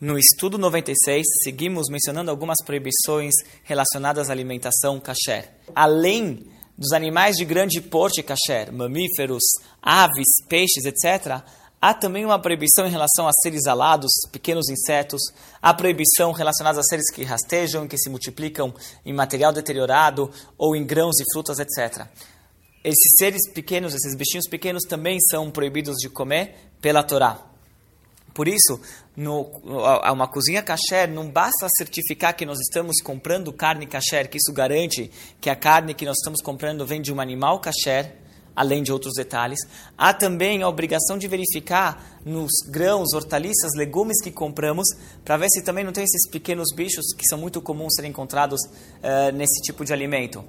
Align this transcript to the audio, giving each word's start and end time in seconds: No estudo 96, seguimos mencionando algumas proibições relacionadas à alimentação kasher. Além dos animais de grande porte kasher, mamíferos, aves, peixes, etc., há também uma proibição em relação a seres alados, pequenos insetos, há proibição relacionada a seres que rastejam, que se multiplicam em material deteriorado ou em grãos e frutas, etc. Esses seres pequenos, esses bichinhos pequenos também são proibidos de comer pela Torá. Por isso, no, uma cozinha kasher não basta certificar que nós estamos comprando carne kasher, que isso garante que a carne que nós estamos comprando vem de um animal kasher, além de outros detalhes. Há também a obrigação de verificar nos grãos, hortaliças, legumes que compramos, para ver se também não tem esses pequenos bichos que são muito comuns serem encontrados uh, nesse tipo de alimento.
No 0.00 0.18
estudo 0.18 0.56
96, 0.56 1.26
seguimos 1.44 1.88
mencionando 1.90 2.30
algumas 2.30 2.56
proibições 2.64 3.34
relacionadas 3.62 4.30
à 4.30 4.32
alimentação 4.32 4.98
kasher. 4.98 5.50
Além 5.74 6.46
dos 6.78 6.92
animais 6.92 7.36
de 7.36 7.44
grande 7.44 7.82
porte 7.82 8.22
kasher, 8.22 8.72
mamíferos, 8.72 9.42
aves, 9.82 10.26
peixes, 10.48 10.86
etc., 10.86 11.42
há 11.78 11.92
também 11.92 12.24
uma 12.24 12.40
proibição 12.40 12.86
em 12.86 12.90
relação 12.90 13.28
a 13.28 13.32
seres 13.42 13.66
alados, 13.66 14.10
pequenos 14.32 14.70
insetos, 14.70 15.20
há 15.60 15.74
proibição 15.74 16.32
relacionada 16.32 16.80
a 16.80 16.84
seres 16.84 17.12
que 17.12 17.22
rastejam, 17.22 17.86
que 17.86 17.98
se 17.98 18.08
multiplicam 18.08 18.72
em 19.04 19.12
material 19.12 19.52
deteriorado 19.52 20.30
ou 20.56 20.74
em 20.74 20.82
grãos 20.82 21.20
e 21.20 21.24
frutas, 21.30 21.58
etc. 21.58 22.06
Esses 22.82 23.12
seres 23.18 23.52
pequenos, 23.52 23.94
esses 23.94 24.16
bichinhos 24.16 24.48
pequenos 24.48 24.84
também 24.84 25.18
são 25.30 25.50
proibidos 25.50 25.98
de 25.98 26.08
comer 26.08 26.54
pela 26.80 27.02
Torá. 27.02 27.49
Por 28.32 28.48
isso, 28.48 28.80
no, 29.16 29.42
uma 30.12 30.28
cozinha 30.28 30.62
kasher 30.62 31.10
não 31.10 31.28
basta 31.28 31.66
certificar 31.76 32.34
que 32.36 32.46
nós 32.46 32.58
estamos 32.60 33.00
comprando 33.02 33.52
carne 33.52 33.86
kasher, 33.86 34.28
que 34.28 34.38
isso 34.38 34.52
garante 34.52 35.10
que 35.40 35.50
a 35.50 35.56
carne 35.56 35.94
que 35.94 36.04
nós 36.04 36.16
estamos 36.16 36.40
comprando 36.40 36.86
vem 36.86 37.02
de 37.02 37.12
um 37.12 37.20
animal 37.20 37.60
kasher, 37.60 38.14
além 38.54 38.82
de 38.82 38.92
outros 38.92 39.14
detalhes. 39.14 39.58
Há 39.96 40.12
também 40.12 40.62
a 40.62 40.68
obrigação 40.68 41.18
de 41.18 41.26
verificar 41.26 42.20
nos 42.24 42.50
grãos, 42.68 43.12
hortaliças, 43.14 43.72
legumes 43.76 44.22
que 44.22 44.30
compramos, 44.30 44.86
para 45.24 45.36
ver 45.36 45.48
se 45.50 45.62
também 45.62 45.84
não 45.84 45.92
tem 45.92 46.04
esses 46.04 46.28
pequenos 46.30 46.68
bichos 46.74 47.14
que 47.16 47.26
são 47.26 47.38
muito 47.38 47.60
comuns 47.60 47.94
serem 47.94 48.10
encontrados 48.10 48.60
uh, 48.62 49.34
nesse 49.34 49.60
tipo 49.62 49.84
de 49.84 49.92
alimento. 49.92 50.44